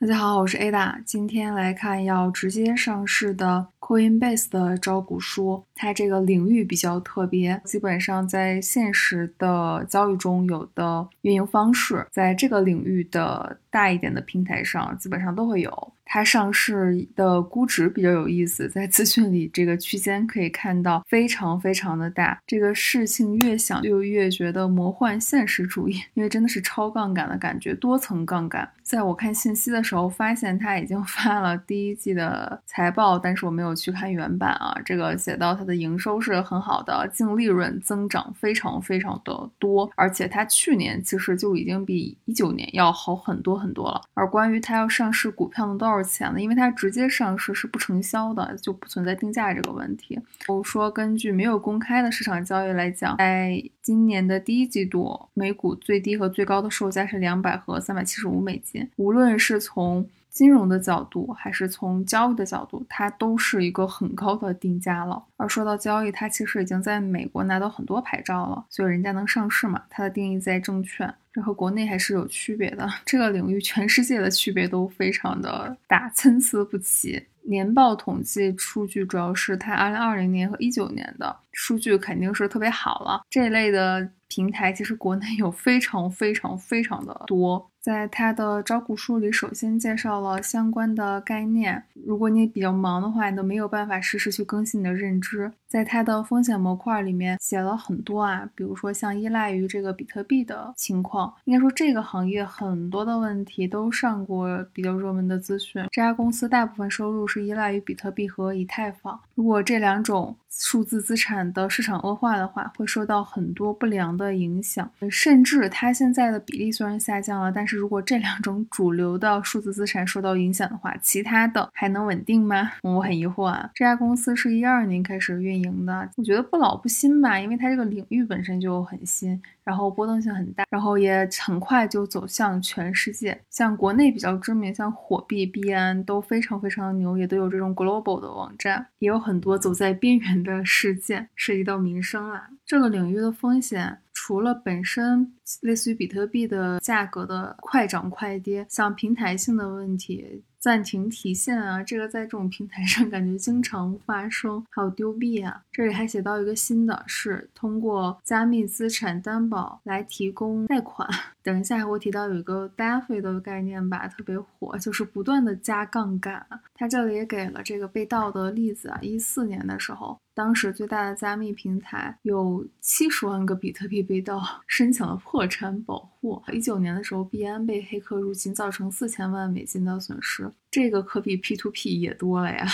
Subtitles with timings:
[0.00, 5.62] 大家好，我是 Ada，今天来看要直接上市的 Coinbase 的招股书。
[5.74, 15.92] 它这个领域比较特别，基本上在现实的交易中有的运营方式，在这个领域的大一点的平台上，基本上都会有。
[16.12, 22.36] 它上市的估值比较有意思，在资讯里这个区间可以看到非常非常的大。
[22.48, 28.68] 这个事情越想就越觉得魔幻现实主义，因为真的是超杠杆的感觉，多层杠杆。
[28.82, 34.76] 在我看信息的时候，发现它已经发了第一季的财报，但是我没有去看原版啊。
[34.84, 44.00] 这个写到它的营收是很好的，净利润增长非常非常的多，而且它去年其实就已经比一九年要好很多很多了。
[44.14, 45.99] 而关于它要上市股票呢，多少？
[46.02, 50.18] 钱的，因为它直接上市是不承销的，就不存在定价这个问题。
[50.48, 58.88] 我说，根据没有公开的市场交易来讲，在今年的第一季度，每股最低和最高的售价是两百和三百七十五美金。
[58.96, 60.08] 无论是从
[60.40, 65.22] 金融的角度，还是从交易的角度，它都是一个很高的定价了。
[65.36, 69.82] 而说到交易，它其实已经在美国拿到很多牌照了，所以人家能上市嘛？
[69.90, 71.14] 它的定义在证券。
[71.30, 77.22] 这和国内还是有区别的，这个领域全世界的区别都非常的大，参差不齐。
[77.42, 83.20] 年报统计数据主要是它二零二零年和一九年的数据肯定是特别好了。
[83.28, 87.69] 这类的平台其实国内有非常非常非常的多。
[87.80, 91.82] 在他的招股书里，首先介绍了相关的概念。
[92.04, 95.50] 如果你比较忙的话，你都没有办法实时去更新你的认知。
[95.66, 101.32] 在它的风险模块里面写了很多啊，比如说像依赖于这个比特币的情况。
[101.44, 105.82] 应该说这个行业很多的问题都上过比较热门的资讯。
[105.90, 109.18] 这家公司大部分收入是依赖于比特币和以太坊。
[109.34, 114.90] 如果这两种数字资产的市场恶化的话，会受到很多不良的影响。
[115.10, 122.72] 甚至它现在的比例虽然下降了，但是如果这两种主流的数字资产受到影响的话，其他的还能稳定吗？
[122.82, 123.70] 我很疑惑啊。
[123.74, 129.40] 这家公司是一二年开始运营的，我觉得不老不新吧，因为它这个领域本身就很新。
[129.62, 133.38] 然后波动性很大，然后也很快就走向全世界。
[133.50, 142.48] 像国内比较知名，像火币、币安都非常非常的牛，也都有这种 global 的网站，也有很多走在边缘的事件，涉及到民生啊。
[142.64, 150.42] 这个领域的风险，除了本身类似于比特币的价格的快涨快跌，像平台性的问题。
[150.60, 155.62] 暂停提现啊，这个在这种平台上感觉经常发生，还有丢币啊。
[155.72, 161.08] 这里还写到一个新的，是通过加密资产担保来提供贷款。
[161.42, 166.46] 等一下还会提到有一个 DeFi 的概念吧，特别火，就是不断的加杠杆。
[166.74, 176.42] 它这里也给了这个被盗的例子啊，一四年的时候，当时最大的加密平台有七十万个比特币被盗， 申请了破产保护。
[176.52, 182.66] 一九年的时候，币安被黑客入侵，造成四千万美金的损失，这个可比 P2P 也多了呀。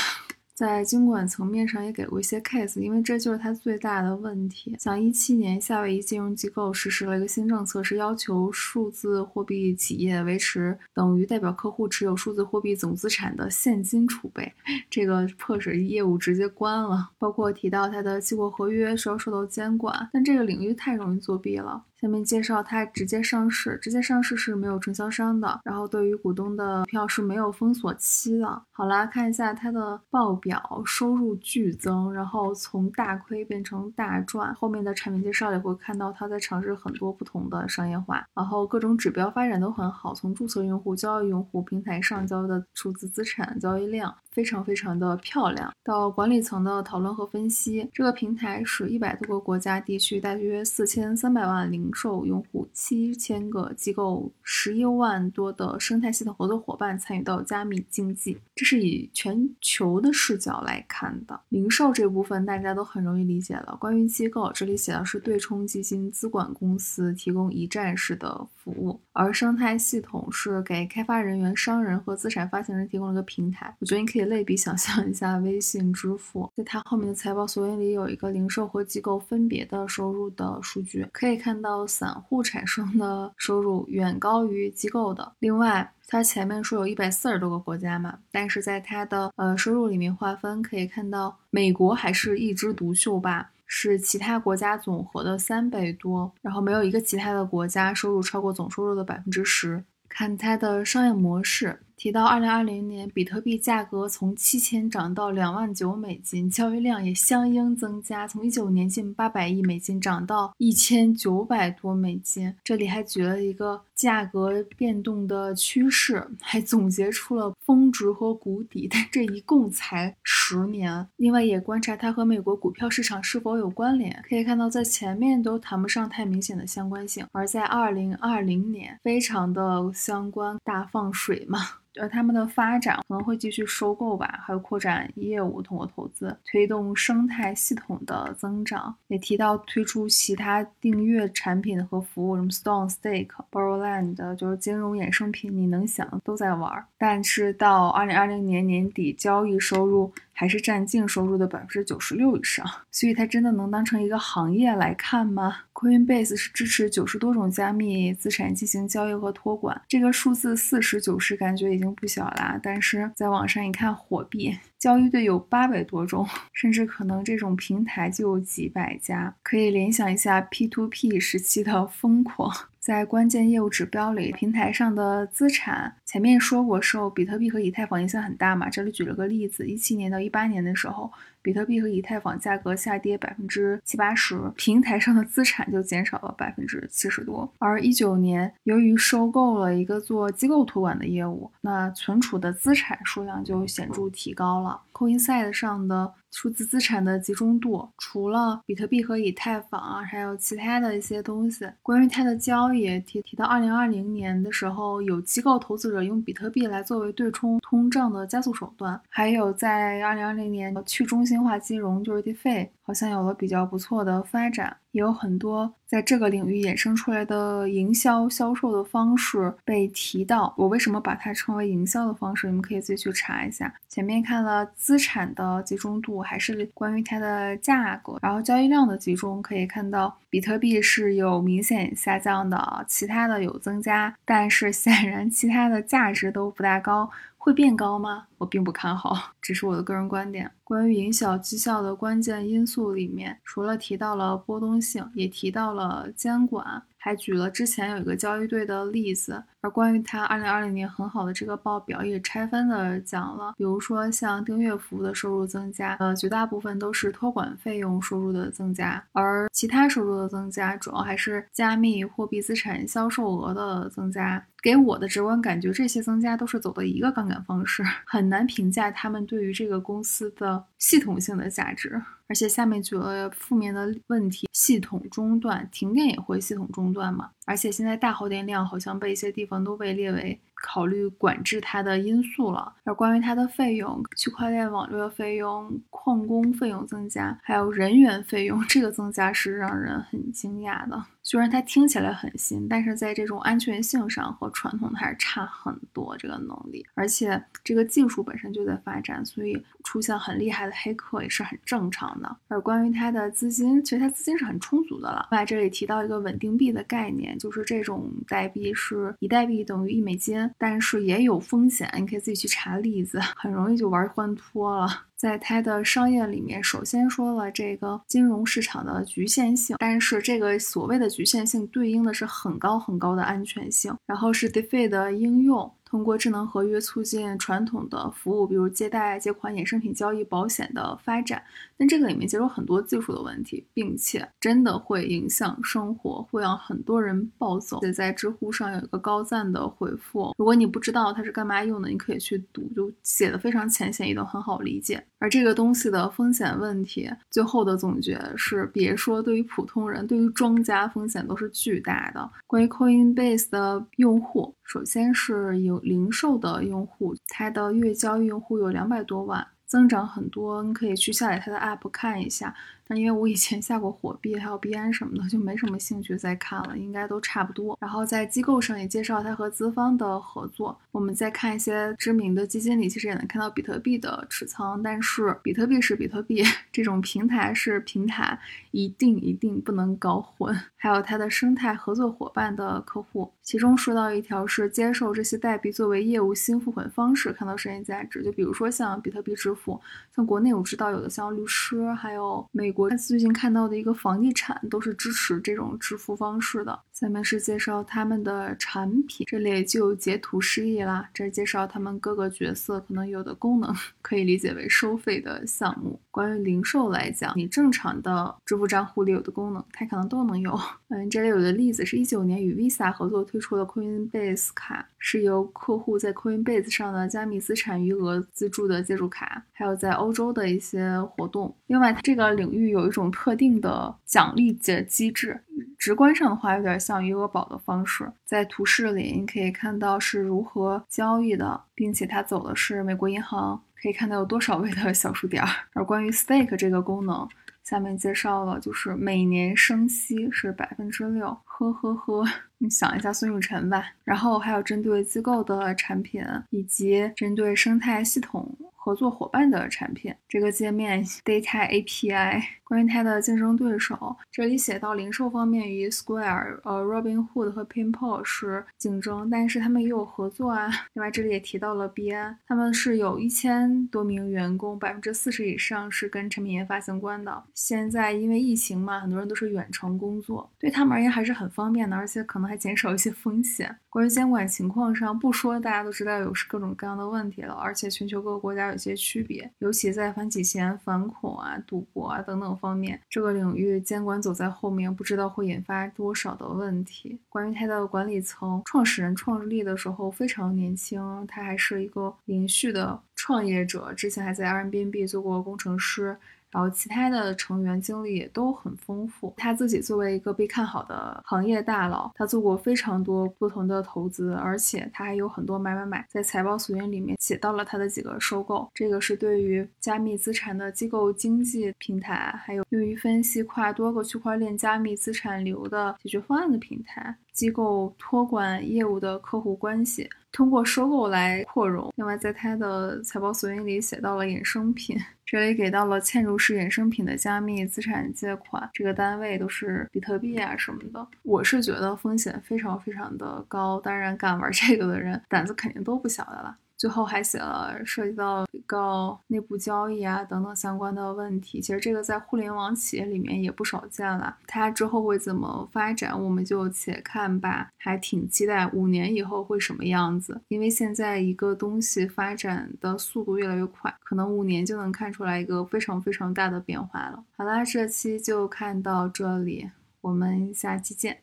[0.57, 4.75] 在监管层面上也给过一些 case，因为这就是它最大的问题。
[4.81, 14.51] 像一七年，夏威夷金融机构实施了一个新政策，是要求数字货币企业维持等于代表客户持有数字货币总资产的现金储备，
[14.89, 17.11] 这个迫使业务直接关了。
[17.19, 21.85] 包括提到它的期货合约需要受到监管，但这个领域太容易作弊了。
[22.01, 28.63] 下面介绍它直接上市，直接上市是没有承销商的，然后对于股东的票是没有封锁期的。
[28.71, 34.55] 好啦，看一下它的报表，收入剧增，然后从大亏变成大赚。
[34.55, 44.15] 后面的产品介绍也会看到它在尝试很多不同的商业化，然后各种指标发展都很好，从注册用户、交易用户、平台上交的数字资产交易量。
[44.37, 45.73] 非常非常的漂亮。
[45.83, 58.37] 到管理层的讨论和分析，这个平台是一百多个国家地区，大约四千三百万零零售用户，七千个机构，十一万多的生态系统合作伙伴参与到加密经济。
[58.57, 61.41] 这是以全球的视角来看的。
[61.51, 63.77] 零售这部分大家都很容易理解了。
[63.81, 73.75] 关于机构，这里写的是对冲基金、资管公司提供一站式的服务，而生态系统是给开发人员、商人和资产发行人提供了个平台。
[73.81, 74.27] 我觉得你可以。
[74.27, 85.33] 类比想象一下，微信支付在它后面的财报索引里有一个零售和机构分别的收入的数据，可以看到散户产生的收入远高于机构的。
[85.39, 99.85] 另外，它前面说有一百四十多个国家嘛，但是在它的呃收入里面划分，可以看到美国还是一枝独秀吧，是其他国家总和的三倍多，然后没有一个其他的国家收入超过总收入的百分之十。
[100.09, 101.81] 看它的商业模式。
[101.97, 112.55] 提到二零二零年，比特币价格从七千涨到两万九美金，交易量也相应增加，从一九年近八百亿美金涨到一千九百多美金。
[112.63, 121.09] 这里还举了一个价格变动的趋势，还总结出了峰值和谷底，但这一共才十年。
[121.17, 131.61] 另外也观察它和美国股票市场是否有关联，可以看到在前面都谈不上太明显的相关性，而在二零二零年非常的相关，大放水嘛。
[131.97, 138.95] 呃，他们的发展可能会继续收购吧，还有扩展业务，通过投资推动生态系统的增长。
[139.09, 146.85] 也提到推出其他订阅产品和服务，什么 Stone Stake、Borrowland，就是金融衍生品，你能想都在玩。
[146.99, 152.63] 但是到二零二零年年底，交易收入还是占净收入的百分之九十六以上，
[152.93, 162.61] 所以它真的能当成一个行业来看吗？Coinbase 是支持九十多种加密资产进行交易和托管，这个数字四十九十感觉已经不小啦。
[162.63, 172.55] 但是在网上一看，火币交易的有八百多种，甚至可能这种平台就有几百家，可以联想一下 P2P 时期的疯狂。
[172.87, 181.11] 在关键业务指标里，平台上的资产，前面说过受比特币和以太坊影响很大嘛，这里举了个例子，一七年到一八年的时候。
[181.47, 187.49] 比特币和以太坊价格下跌百分之七八十，平台上的资产就减少了百分之七十多。
[187.61, 194.81] 而一九年，由于收购了一个做机构托管的业务，那存储的资产数量就显著提高了。
[194.93, 201.69] Coinside 上的数字资产的集中度，除了比特币和以太坊啊，还有其他的一些东西。
[201.83, 211.36] 关于它的交易，提提到二零二零年的时候，有机构投资者用比特币来作为对冲通胀的加速手段，还有在二零二零年去中心。
[211.43, 220.55] 化金融就是 DeFi，好像有了比较不错的发展，也有很多在这个领域衍生出来的营销销售的方式被提到。
[220.57, 222.47] 我为什么把它称为营销的方式？
[222.47, 223.73] 你们可以自己去查一下。
[223.91, 237.11] 前面看了资产的集中度，还是关于它的价格，然后交易量的集中，可以看到比特币是有明显下降的，其他的有增加，但是显然其他的价值都不大高。
[237.39, 238.27] 会变高吗？
[238.39, 240.51] 我并不看好，只是我的个人观点。
[240.65, 244.83] 关于影响绩效的关键因素里面，除了提到了波动
[245.15, 249.41] 也提到了监管，还举了之前有一个交易队的例子。
[249.61, 264.45] 而关于他二零二零年很好的这个报表，也拆分的讲了，比如说像订阅服务的收入增加，呃，绝大部分都是托管费用收入的增加，而其他收入的增加，主要还是加密货币资产销售额的增加。
[264.63, 272.01] 给我的直观感觉，这些增加都是走的一个杠杆方式， 很难评价他们对于这个公司的系统性的价值。
[272.29, 277.36] 而且下面举了负面的问题：系统中断，停电也会系统中断嘛？
[277.47, 280.39] 而且现在大耗电量好像被一些地方都被列为。
[280.63, 282.73] 考虑管制它的因素了。
[282.83, 291.05] 而关于它的费用，区块链网络费用、矿工费用增加，还有人员费用，这个增加是让人很惊讶的。
[291.23, 296.17] 虽然它听起来很新，但是在这种安全性上和传统的还是差很多。
[296.17, 302.37] 这个能力，而且这个技术本身就在发展，所以出现很厉害的黑客也是很正常的。
[302.49, 305.29] 而关于它的资金，其实它资金是很充足的了。
[305.31, 310.51] 另外，这里提到一个稳定币的概念，就是这种代币是一代币等于一美金。
[310.59, 314.89] 但是也有风险，你可以自己去查例子，很容易就玩欢脱了。
[315.17, 325.73] 在它的商业里面，首先说了这个金融市场的局限性，但是这个所谓的局限性对应的是很高很高的安全性，然后是 DeFi 的应用。
[325.89, 331.43] 通过智能合约促进传统的服务，比如借贷、借款、衍生品交易、保险的发展。
[331.79, 337.81] 但这个里面其实有很多技术的问题，并且真的会影响生活，会让很多人暴走。
[337.95, 345.03] 在知乎上有一个高赞的回复，如果你不知道它是干嘛用的，你可以去读，就写的非常浅显易懂，很好理解。
[345.19, 352.31] 而这个东西的风险问题，最后的总结是：别说对于普通人，对于庄家风险都是巨大的。
[352.47, 355.79] 关于 Coinbase 的用户，首先是有。
[355.79, 362.55] 零售的用户，它的月交易用户有两百多万，增长很多，你可以去下载它的 app 看一下。
[362.89, 367.77] 那因为我以前下过火币，还有币安什么的，就没什么兴趣再看了，应该都差不多。
[367.81, 370.79] 然后在机构上也介绍它和资方的合作。
[370.93, 374.81] 我们再看一些知名的基金里，其实也能看到比特币的持仓。
[374.81, 378.39] 但是比特币是比特币， 这种平台是平台，
[378.71, 380.57] 一定一定不能搞混。
[380.77, 388.23] 还有它的生态合作伙伴的客户，其中说到一条是接受这些代币作为业务新付款方式，看到商业价值。
[388.23, 389.81] 就比如说像比特币支付，
[390.15, 392.76] 像国内我知道有的像律师，还有美。
[392.77, 396.79] 国最近看到的一个房地产都是支持这种支付方式的。
[396.93, 401.09] 下面是介绍他们的产品，这里就截图示意啦。
[401.15, 405.99] 这介绍他们各个角色可能有的功能， 可以理解为收费的项目。
[406.11, 410.59] 关于零售来讲，你正常的支付账户里有的功能，它可能都能有。
[410.89, 421.55] 嗯，这里有的例子是一九年与 Visa 合作推出的 Coinbase 卡，是由客户在 Coinbase 上的加密资产余额资助的借助卡，还有在欧洲的一些活动。
[421.69, 425.41] 另外，这个领域有一种特定的奖励的机制。
[425.79, 428.11] 直观上的话，有点像余额宝的方式。
[428.25, 435.41] 在图示里，你可以看到是如何交易的，并且它走的是美国银行，可以看到有多少位的小数点。
[435.75, 437.29] 而关于 Stake 这个功能，
[437.63, 441.29] 下面介绍了，就是每年升息是百分之六。
[441.45, 442.25] 呵呵呵，
[442.59, 443.85] 你想一下孙雨晨吧。
[444.05, 448.57] 然后还有针对机构的产品，以及针对生态系统。
[448.87, 452.41] 合作伙伴的产品，这个界面 Data API。
[452.63, 460.69] 关于它的竞争对手，这里写到零售方面与 Square、呃 Robinhood 和 PayPal 是竞争，但是他们也有合作啊。
[460.95, 467.45] 另外这里也提到了币安，他们是有一千多名员工，百分之四十以上是跟产品研发相关的。
[467.55, 473.77] 现在因为疫情嘛，很多人都是远程工作，对他们而言还是很方便的，而且可能还减少一些风险。
[473.97, 478.77] 关于监管情况上，不说大家都知道有各种各样的问题了，而且全球各个国家有。
[478.77, 487.19] 些区别，尤其在反洗钱、反恐啊、赌博啊等等方面，这个领域监管走在后面，不知道会引发多少的问题。
[487.31, 496.15] 关于它的管理层，创始人创立的时候非常年轻，他还是一个连续的创业者，之前还在 Airbnb 做过工程师。
[496.57, 499.35] 然后其他的成员经历也都很丰富。
[499.37, 506.07] 他自己作为一个被看好的行业大佬，他做过非常多不同的投资，而且他还有很多买买买。
[506.09, 520.09] 在财报索引里面写到了他的几个收购，这个是对于加密资产的机构经济平台，还有用于分析跨多个区块链加密资产流的解决方案的平台，机构托管业务的客户关系。
[520.33, 521.93] 通过收购来扩容。
[521.97, 531.05] 另外，在他的财报索引里写到了衍生品，这里给到了嵌入式衍生品的加密资产借款，这个单位都是比特币啊什么的。
[531.23, 536.57] 我是觉得风险非常非常的高，当然敢玩这个的人胆子肯定都不小的了。
[536.87, 541.61] 最后还写了涉及到告内部交易啊等等相关的问题。
[541.61, 544.37] 其实这个在互联网企业里面也不少见了。
[544.47, 547.69] 它之后会怎么发展，我们就且看吧。
[547.77, 557.25] 还挺期待五年以后会什么样子，因为现在一个东西发展的速度越来越快，可能五年就能看出来一个非常非常大的变化了。
[557.37, 559.69] 好啦，这期就看到这里，
[560.03, 561.19] 我们下期见。